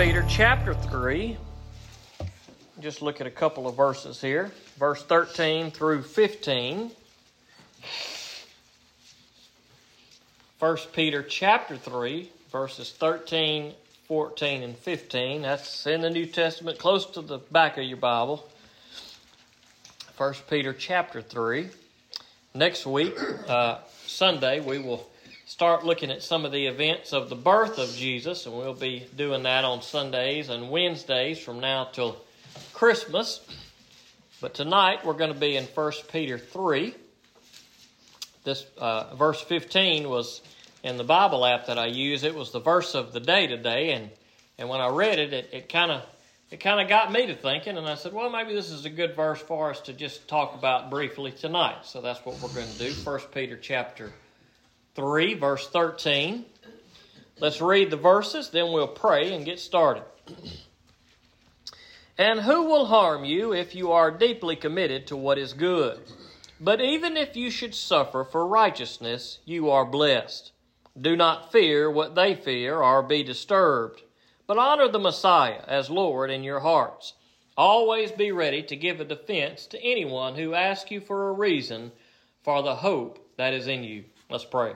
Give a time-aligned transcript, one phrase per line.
[0.00, 1.36] Peter chapter 3.
[2.80, 4.50] Just look at a couple of verses here.
[4.78, 6.90] Verse 13 through 15.
[10.58, 13.74] 1 Peter chapter 3, verses 13,
[14.08, 15.42] 14, and 15.
[15.42, 18.48] That's in the New Testament, close to the back of your Bible.
[20.16, 21.68] 1 Peter chapter 3.
[22.54, 25.10] Next week, uh, Sunday, we will
[25.50, 29.04] start looking at some of the events of the birth of Jesus, and we'll be
[29.16, 32.16] doing that on Sundays and Wednesdays from now till
[32.72, 33.40] Christmas.
[34.40, 36.94] But tonight we're going to be in 1 Peter 3.
[38.44, 40.40] This uh, verse 15 was
[40.84, 42.22] in the Bible app that I use.
[42.22, 44.08] It was the verse of the day today, and,
[44.56, 46.06] and when I read it, it, kind of
[46.52, 48.90] it kind of got me to thinking, and I said, well, maybe this is a
[48.90, 51.86] good verse for us to just talk about briefly tonight.
[51.86, 52.92] So that's what we're going to do.
[52.92, 54.12] 1 Peter chapter
[54.94, 56.44] 3, verse 13.
[57.38, 60.04] Let's read the verses, then we'll pray and get started.
[62.18, 65.98] And who will harm you if you are deeply committed to what is good?
[66.60, 70.52] But even if you should suffer for righteousness, you are blessed.
[71.00, 74.02] Do not fear what they fear or be disturbed,
[74.46, 77.14] but honor the Messiah as Lord in your hearts.
[77.56, 81.92] Always be ready to give a defense to anyone who asks you for a reason
[82.42, 84.04] for the hope that is in you.
[84.30, 84.74] Let's pray.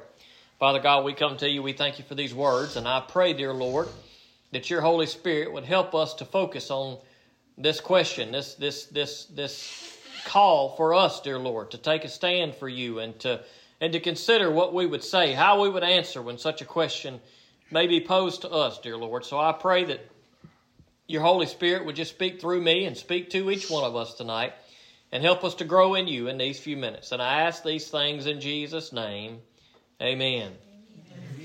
[0.58, 1.62] Father God, we come to you.
[1.62, 3.86] We thank you for these words, and I pray, dear Lord,
[4.50, 6.98] that your Holy Spirit would help us to focus on
[7.56, 12.56] this question, this this this this call for us, dear Lord, to take a stand
[12.56, 13.42] for you and to
[13.80, 17.20] and to consider what we would say, how we would answer when such a question
[17.70, 19.24] may be posed to us, dear Lord.
[19.24, 20.04] So I pray that
[21.06, 24.14] your Holy Spirit would just speak through me and speak to each one of us
[24.14, 24.52] tonight
[25.14, 27.12] and help us to grow in you in these few minutes.
[27.12, 29.38] And I ask these things in Jesus' name.
[30.02, 30.50] Amen.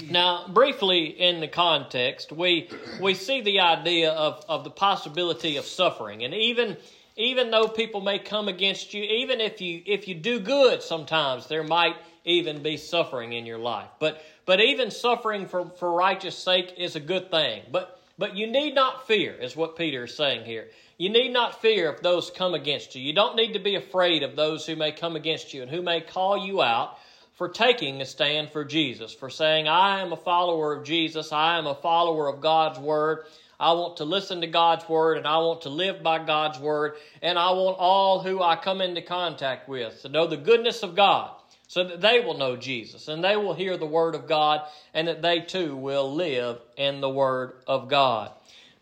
[0.10, 2.68] Now, briefly in the context, we
[3.00, 6.24] we see the idea of, of the possibility of suffering.
[6.24, 6.78] And even
[7.16, 11.46] even though people may come against you, even if you if you do good sometimes
[11.46, 11.96] there might
[12.26, 13.90] even be suffering in your life.
[14.00, 17.62] But but even suffering for, for righteous sake is a good thing.
[17.72, 20.68] But but you need not fear, is what Peter is saying here.
[20.98, 23.02] You need not fear if those come against you.
[23.02, 25.82] You don't need to be afraid of those who may come against you and who
[25.82, 26.98] may call you out
[27.36, 31.58] for taking a stand for Jesus, for saying, I am a follower of Jesus, I
[31.58, 33.20] am a follower of God's Word.
[33.58, 36.96] I want to listen to God's Word and I want to live by God's Word,
[37.22, 40.96] and I want all who I come into contact with to know the goodness of
[40.96, 41.39] God
[41.70, 45.08] so that they will know Jesus and they will hear the Word of God and
[45.08, 48.32] that they too will live in the Word of God.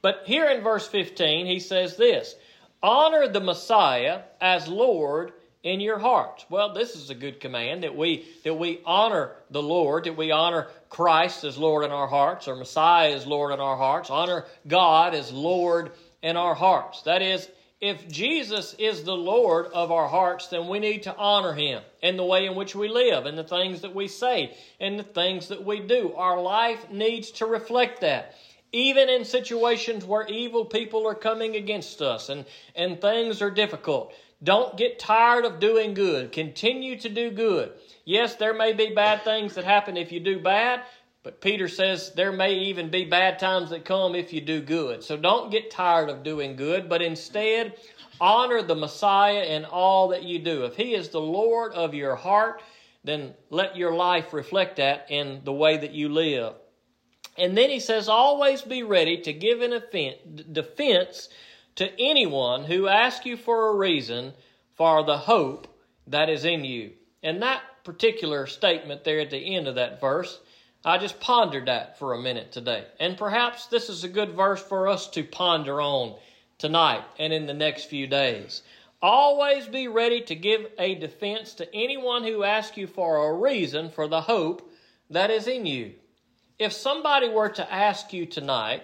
[0.02, 2.36] But here in verse 15, he says this
[2.82, 5.34] Honor the Messiah as Lord
[5.64, 6.46] in your hearts.
[6.50, 10.32] Well, this is a good command that we that we honor the Lord, that we
[10.32, 14.46] honor Christ as Lord in our hearts, or Messiah as Lord in our hearts, honor
[14.66, 17.02] God as Lord in our hearts.
[17.02, 17.50] That is,
[17.80, 22.18] if Jesus is the Lord of our hearts, then we need to honor him in
[22.18, 25.50] the way in which we live, and the things that we say, and the things
[25.50, 26.14] that we do.
[26.16, 28.36] Our life needs to reflect that
[28.72, 32.46] even in situations where evil people are coming against us and,
[32.76, 34.14] and things are difficult.
[34.44, 36.32] Don't get tired of doing good.
[36.32, 37.72] Continue to do good.
[38.06, 40.82] Yes, there may be bad things that happen if you do bad,
[41.28, 45.04] but Peter says there may even be bad times that come if you do good.
[45.04, 47.76] So don't get tired of doing good, but instead
[48.22, 50.64] honor the Messiah in all that you do.
[50.64, 52.64] If He is the Lord of your heart,
[53.04, 56.54] then let your life reflect that in the way that you live.
[57.38, 60.16] And then he says, always be ready to give an offense,
[60.50, 61.28] defense
[61.76, 64.32] to anyone who asks you for a reason
[64.78, 65.68] for the hope
[66.08, 66.92] that is in you.
[67.22, 70.40] And that particular statement there at the end of that verse,
[70.88, 72.86] I just pondered that for a minute today.
[72.98, 76.16] And perhaps this is a good verse for us to ponder on
[76.60, 78.62] tonight and in the next few days.
[79.02, 83.90] Always be ready to give a defense to anyone who asks you for a reason
[83.90, 84.72] for the hope
[85.10, 85.92] that is in you.
[86.58, 88.84] If somebody were to ask you tonight,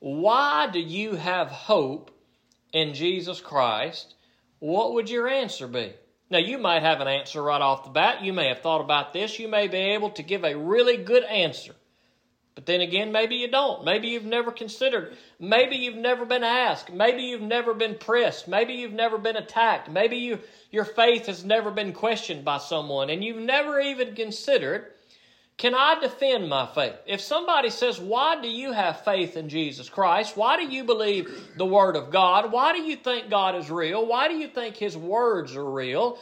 [0.00, 2.10] why do you have hope
[2.72, 4.16] in Jesus Christ,
[4.58, 5.92] what would your answer be?
[6.28, 8.24] Now, you might have an answer right off the bat.
[8.24, 9.38] You may have thought about this.
[9.38, 11.74] You may be able to give a really good answer.
[12.56, 13.84] But then again, maybe you don't.
[13.84, 15.14] Maybe you've never considered.
[15.38, 16.90] Maybe you've never been asked.
[16.90, 18.48] Maybe you've never been pressed.
[18.48, 19.90] Maybe you've never been attacked.
[19.90, 20.40] Maybe you,
[20.70, 24.90] your faith has never been questioned by someone and you've never even considered
[25.58, 26.96] can I defend my faith?
[27.06, 30.36] If somebody says, Why do you have faith in Jesus Christ?
[30.36, 32.52] Why do you believe the Word of God?
[32.52, 34.06] Why do you think God is real?
[34.06, 36.18] Why do you think His words are real?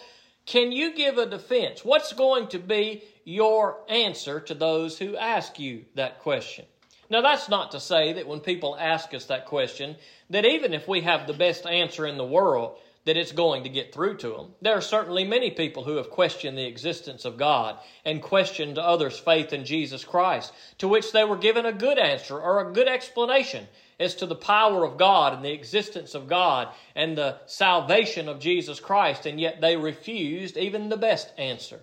[0.46, 1.84] Can you give a defense?
[1.84, 6.66] What's going to be your answer to those who ask you that question?
[7.10, 9.96] Now, that's not to say that when people ask us that question,
[10.30, 13.68] that even if we have the best answer in the world, that it's going to
[13.68, 14.54] get through to them.
[14.62, 19.18] There are certainly many people who have questioned the existence of God and questioned others'
[19.18, 22.88] faith in Jesus Christ, to which they were given a good answer or a good
[22.88, 23.66] explanation
[24.00, 28.40] as to the power of God and the existence of God and the salvation of
[28.40, 31.80] Jesus Christ, and yet they refused even the best answer.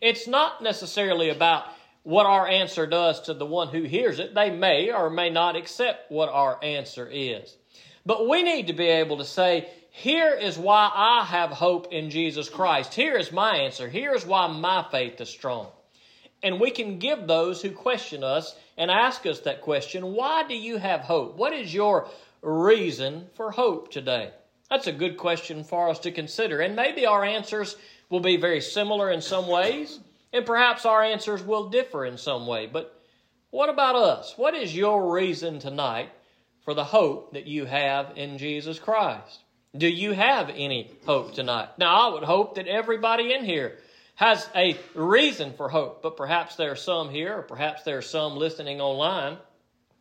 [0.00, 1.64] It's not necessarily about
[2.02, 4.34] what our answer does to the one who hears it.
[4.34, 7.56] They may or may not accept what our answer is.
[8.04, 12.08] But we need to be able to say, here is why I have hope in
[12.08, 12.94] Jesus Christ.
[12.94, 13.90] Here is my answer.
[13.90, 15.68] Here is why my faith is strong.
[16.42, 20.56] And we can give those who question us and ask us that question why do
[20.56, 21.36] you have hope?
[21.36, 22.08] What is your
[22.40, 24.30] reason for hope today?
[24.70, 26.60] That's a good question for us to consider.
[26.60, 27.76] And maybe our answers
[28.08, 30.00] will be very similar in some ways,
[30.32, 32.66] and perhaps our answers will differ in some way.
[32.66, 32.98] But
[33.50, 34.38] what about us?
[34.38, 36.08] What is your reason tonight
[36.64, 39.41] for the hope that you have in Jesus Christ?
[39.76, 41.70] Do you have any hope tonight?
[41.78, 43.78] Now, I would hope that everybody in here
[44.16, 48.02] has a reason for hope, but perhaps there are some here, or perhaps there are
[48.02, 49.38] some listening online,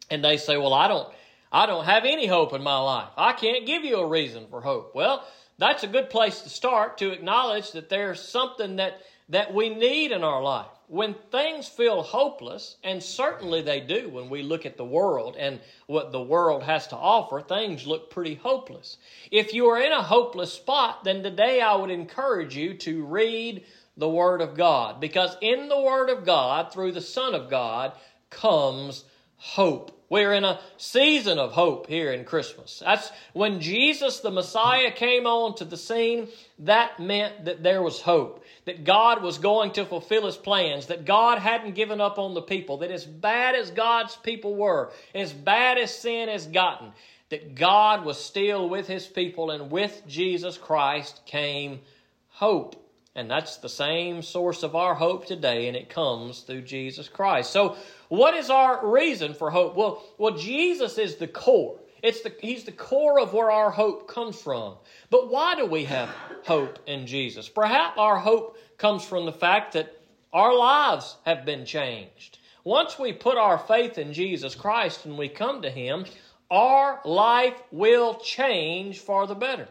[0.10, 1.08] and they say, Well, I don't,
[1.54, 3.10] I don't have any hope in my life.
[3.18, 4.94] I can't give you a reason for hope.
[4.94, 5.26] Well,
[5.62, 10.12] that's a good place to start to acknowledge that there's something that, that we need
[10.12, 14.76] in our life when things feel hopeless, and certainly they do when we look at
[14.76, 18.98] the world and what the world has to offer, things look pretty hopeless.
[19.32, 23.64] If you are in a hopeless spot, then today I would encourage you to read
[23.96, 27.94] the Word of God, because in the Word of God, through the Son of God,
[28.30, 29.06] comes
[29.38, 29.98] hope.
[30.12, 32.84] We're in a season of hope here in Christmas.
[32.86, 36.28] That's when Jesus the Messiah came onto the scene,
[36.60, 41.06] that meant that there was hope, that God was going to fulfill his plans, that
[41.06, 45.32] God hadn't given up on the people, that as bad as God's people were, as
[45.32, 46.92] bad as sin has gotten,
[47.30, 51.80] that God was still with his people, and with Jesus Christ came
[52.28, 52.76] hope.
[53.16, 57.52] And that's the same source of our hope today, and it comes through Jesus Christ.
[57.52, 57.78] So,
[58.12, 59.74] what is our reason for hope?
[59.74, 61.80] Well, well, Jesus is the core.
[62.04, 64.76] It's the, he's the core of where our hope comes from.
[65.10, 66.10] But why do we have
[66.44, 67.48] hope in Jesus?
[67.48, 69.98] Perhaps our hope comes from the fact that
[70.34, 72.40] our lives have been changed.
[72.66, 76.04] Once we put our faith in Jesus Christ and we come to Him,
[76.50, 79.70] our life will change for the better.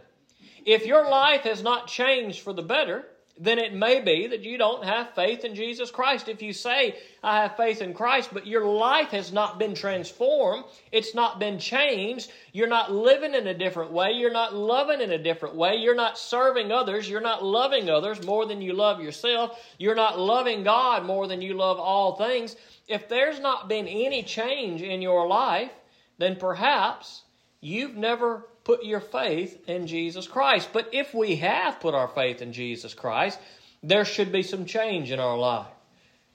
[0.64, 3.04] If your life has not changed for the better,
[3.42, 6.28] then it may be that you don't have faith in Jesus Christ.
[6.28, 10.64] If you say, I have faith in Christ, but your life has not been transformed,
[10.92, 15.12] it's not been changed, you're not living in a different way, you're not loving in
[15.12, 19.00] a different way, you're not serving others, you're not loving others more than you love
[19.00, 22.56] yourself, you're not loving God more than you love all things.
[22.88, 25.72] If there's not been any change in your life,
[26.19, 27.22] then perhaps
[27.62, 30.69] you've never put your faith in Jesus Christ.
[30.72, 33.37] But if we have put our faith in Jesus Christ,
[33.82, 35.67] there should be some change in our life.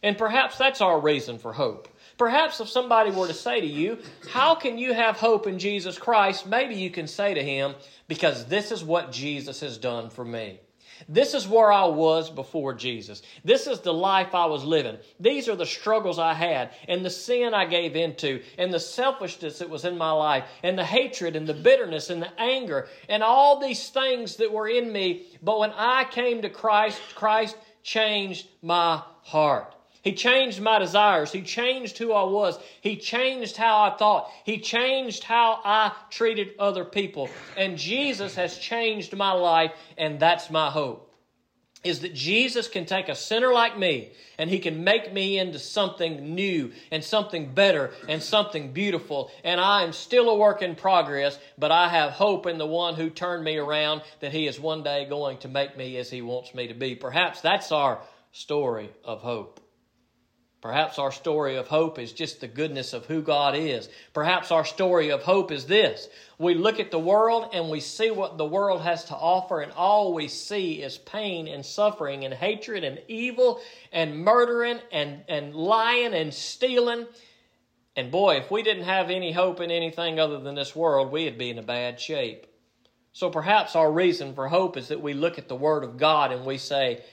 [0.03, 1.87] And perhaps that's our reason for hope.
[2.17, 3.99] Perhaps if somebody were to say to you,
[4.31, 6.45] How can you have hope in Jesus Christ?
[6.45, 7.73] Maybe you can say to him,
[8.09, 10.59] Because this is what Jesus has done for me.
[11.07, 13.21] This is where I was before Jesus.
[13.44, 14.97] This is the life I was living.
[15.19, 19.60] These are the struggles I had, and the sin I gave into, and the selfishness
[19.60, 23.22] that was in my life, and the hatred, and the bitterness, and the anger, and
[23.22, 25.27] all these things that were in me.
[25.43, 29.75] But when I came to Christ, Christ changed my heart.
[30.05, 31.31] He changed my desires.
[31.31, 32.59] He changed who I was.
[32.79, 34.29] He changed how I thought.
[34.43, 37.27] He changed how I treated other people.
[37.57, 41.12] And Jesus has changed my life, and that's my hope.
[41.83, 45.59] Is that Jesus can take a sinner like me and he can make me into
[45.59, 49.31] something new and something better and something beautiful.
[49.43, 52.93] And I am still a work in progress, but I have hope in the one
[52.95, 56.21] who turned me around that he is one day going to make me as he
[56.21, 56.95] wants me to be.
[56.95, 59.64] Perhaps that's our story of hope.
[60.65, 63.88] Perhaps our story of hope is just the goodness of who God is.
[64.15, 66.10] Perhaps our story of hope is this.
[66.39, 69.72] We look at the world and we see what the world has to offer, and
[69.74, 75.53] all we see is pain and suffering and hatred and evil and murdering and, and
[75.53, 77.05] lying and stealing.
[77.95, 81.38] And boy, if we didn't have any hope in anything other than this world, we'd
[81.38, 82.48] be in a bad shape.
[83.13, 86.31] So perhaps our reason for hope is that we look at the Word of God
[86.31, 87.03] and we say,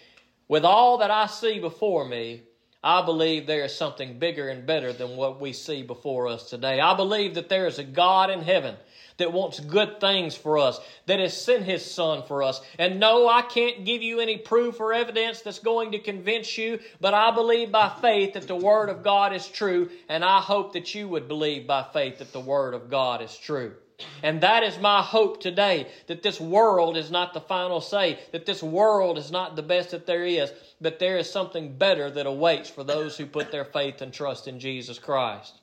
[0.48, 2.44] with all that I see before me,
[2.82, 6.80] I believe there is something bigger and better than what we see before us today.
[6.80, 8.74] I believe that there is a God in heaven
[9.18, 12.60] that wants good things for us, that has sent His Son for us.
[12.78, 16.80] And no, I can't give you any proof or evidence that's going to convince you,
[17.00, 20.72] but I believe by faith that the Word of God is true, and I hope
[20.72, 23.74] that you would believe by faith that the Word of God is true.
[24.22, 28.46] And that is my hope today that this world is not the final say, that
[28.46, 32.26] this world is not the best that there is, but there is something better that
[32.26, 35.60] awaits for those who put their faith and trust in Jesus Christ.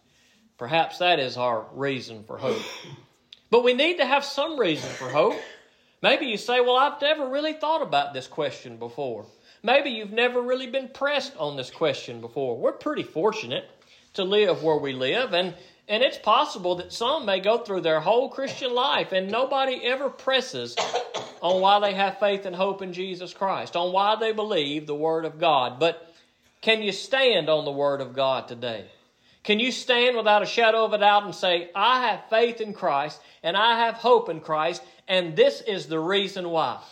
[0.58, 2.62] Perhaps that is our reason for hope.
[3.50, 5.40] But we need to have some reason for hope.
[6.02, 9.26] Maybe you say, Well, I've never really thought about this question before.
[9.64, 12.58] Maybe you've never really been pressed on this question before.
[12.58, 13.70] We're pretty fortunate
[14.14, 15.54] to live where we live, and,
[15.90, 20.08] and it's possible that some may go through their whole Christian life and nobody ever
[20.08, 20.76] presses
[21.42, 24.94] on why they have faith and hope in Jesus Christ, on why they believe the
[24.94, 25.80] Word of God.
[25.80, 26.14] But
[26.62, 28.86] can you stand on the Word of God today?
[29.44, 32.74] Can you stand without a shadow of a doubt and say, I have faith in
[32.74, 36.84] Christ and I have hope in Christ, and this is the reason why?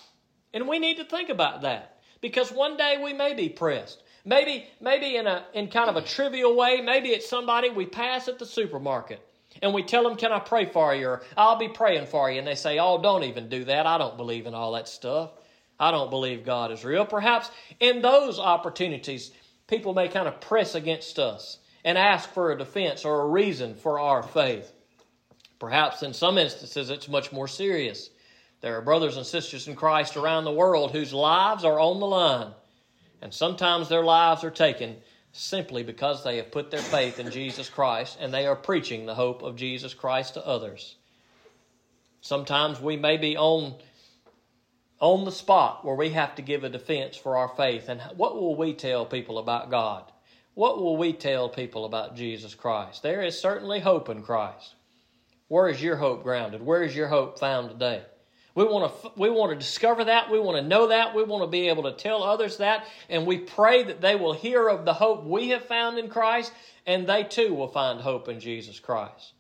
[0.56, 4.01] And we need to think about that because one day we may be pressed.
[4.27, 6.81] Maybe, maybe in a in kind of a trivial way.
[6.81, 9.22] Maybe it's somebody we pass at the supermarket
[9.62, 12.38] and we tell them, "Can I pray for you?" or "I'll be praying for you,"
[12.38, 13.86] and they say, "Oh, don't even do that.
[13.86, 15.29] I don't believe in all that stuff.
[15.79, 19.31] I don't believe God is real." Perhaps in those opportunities,
[19.65, 23.75] people may kind of press against us and ask for a defense or a reason
[23.75, 24.74] for our faith.
[25.57, 28.10] Perhaps in some instances it's much more serious.
[28.60, 32.07] There are brothers and sisters in Christ around the world whose lives are on the
[32.07, 32.53] line,
[33.22, 34.98] and sometimes their lives are taken
[35.32, 39.16] simply because they have put their faith in Jesus Christ and they are preaching the
[39.16, 40.96] hope of Jesus Christ to others.
[42.22, 43.76] Sometimes we may be on
[45.00, 48.36] on the spot where we have to give a defense for our faith and what
[48.36, 50.12] will we tell people about God?
[50.56, 53.04] What will we tell people about Jesus Christ?
[53.04, 54.74] There is certainly hope in Christ.
[55.50, 56.66] Where is your hope grounded?
[56.66, 58.04] Where is your hope found today?
[58.58, 60.32] We want to we want to discover that.
[60.32, 61.14] We want to know that.
[61.14, 64.34] We want to be able to tell others that, and we pray that they will
[64.34, 66.52] hear of the hope we have found in Christ,
[66.88, 69.34] and they too will find hope in Jesus Christ.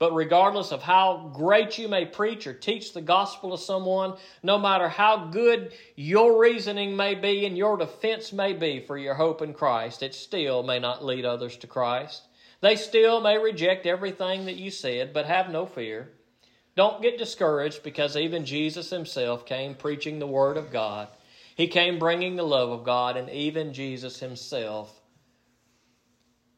[0.00, 4.58] But regardless of how great you may preach or teach the gospel to someone, no
[4.58, 9.42] matter how good your reasoning may be and your defense may be for your hope
[9.42, 12.26] in Christ, it still may not lead others to Christ.
[12.62, 16.10] They still may reject everything that you said, but have no fear.
[16.76, 21.08] Don't get discouraged because even Jesus himself came preaching the Word of God.
[21.56, 25.00] He came bringing the love of God, and even Jesus himself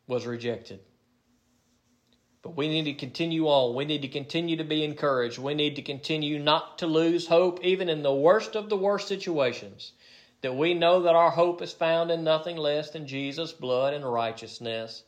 [0.06, 0.80] was rejected.
[2.42, 3.74] But we need to continue on.
[3.74, 5.38] We need to continue to be encouraged.
[5.38, 9.08] We need to continue not to lose hope, even in the worst of the worst
[9.08, 9.92] situations.
[10.42, 14.04] That we know that our hope is found in nothing less than Jesus' blood and
[14.04, 15.04] righteousness.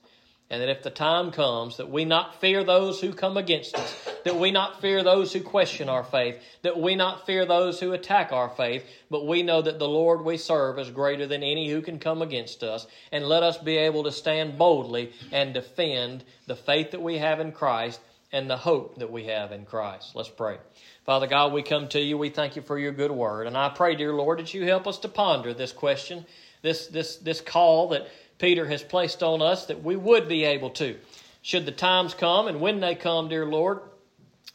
[0.51, 3.97] And that if the time comes, that we not fear those who come against us,
[4.25, 7.93] that we not fear those who question our faith, that we not fear those who
[7.93, 11.71] attack our faith, but we know that the Lord we serve is greater than any
[11.71, 12.87] who can come against us.
[13.11, 17.41] And let us be able to stand boldly and defend the faith that we have
[17.41, 20.15] in Christ and the hope that we have in Christ.
[20.15, 20.59] Let's pray.
[21.07, 22.19] Father God, we come to you.
[22.19, 23.47] We thank you for your good word.
[23.47, 26.27] And I pray, dear Lord, that you help us to ponder this question,
[26.61, 30.71] this, this, this call that Peter has placed on us that we would be able
[30.71, 30.97] to,
[31.43, 33.81] should the times come and when they come, dear Lord,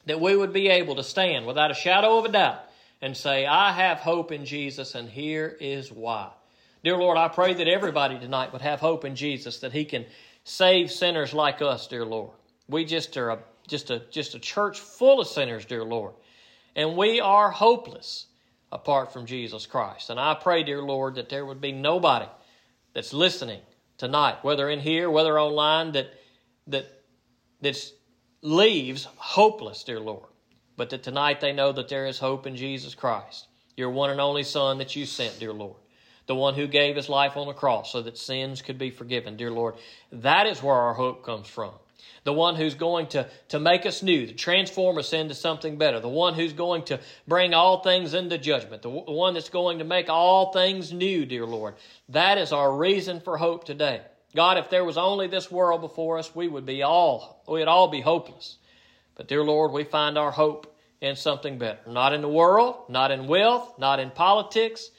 [0.05, 2.63] that we would be able to stand without a shadow of a doubt
[3.01, 6.29] and say, I have hope in Jesus, and here is why.
[6.83, 10.05] Dear Lord, I pray that everybody tonight would have hope in Jesus, that He can
[10.43, 12.31] save sinners like us, dear Lord.
[12.67, 16.13] We just are a, just a just a church full of sinners, dear Lord,
[16.75, 18.27] and we are hopeless
[18.71, 20.09] apart from Jesus Christ.
[20.09, 22.27] And I pray, dear Lord, that there would be nobody
[22.93, 23.61] that's listening
[23.99, 26.11] tonight, whether in here, whether online, that
[26.67, 26.87] that
[27.61, 27.77] that
[28.41, 30.25] leaves hopeless, dear Lord.
[30.75, 34.21] But that tonight they know that there is hope in Jesus Christ, your one and
[34.21, 35.75] only Son that you sent, dear Lord.
[36.25, 39.35] The one who gave his life on the cross so that sins could be forgiven,
[39.35, 39.75] dear Lord.
[40.11, 41.73] That is where our hope comes from
[42.23, 45.99] the one who's going to, to make us new, to transform us into something better,
[45.99, 49.85] the one who's going to bring all things into judgment, the one that's going to
[49.85, 51.75] make all things new, dear Lord.
[52.09, 54.01] That is our reason for hope today.
[54.35, 57.87] God, if there was only this world before us, we would be all, we'd all
[57.87, 58.57] be hopeless.
[59.15, 61.79] But dear Lord, we find our hope in something better.
[61.87, 64.91] Not in the world, not in wealth, not in politics,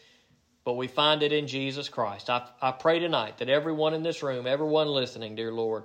[0.65, 2.29] but we find it in Jesus Christ.
[2.29, 5.85] I, I pray tonight that everyone in this room, everyone listening, dear Lord,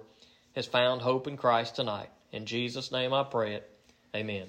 [0.56, 2.10] has found hope in Christ tonight.
[2.32, 3.70] In Jesus' name I pray it.
[4.16, 4.48] Amen.